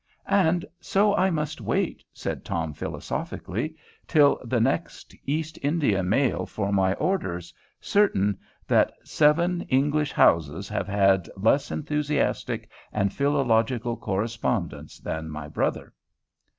"And 0.25 0.65
so 0.79 1.13
I 1.15 1.29
must 1.29 1.61
wait," 1.61 2.03
said 2.11 2.43
Tom 2.43 2.73
philosophically, 2.73 3.75
"till 4.07 4.41
the 4.43 4.59
next 4.59 5.15
East 5.27 5.59
India 5.61 6.01
mail 6.01 6.47
for 6.47 6.71
my 6.71 6.95
orders, 6.95 7.53
certain 7.79 8.39
that 8.65 8.93
seven 9.03 9.61
English 9.69 10.11
houses 10.11 10.67
have 10.69 10.87
had 10.87 11.29
less 11.37 11.69
enthusiastic 11.69 12.67
and 12.91 13.13
philological 13.13 13.95
correspondents 13.95 14.97
than 14.97 15.29
my 15.29 15.47
brother." 15.47 15.93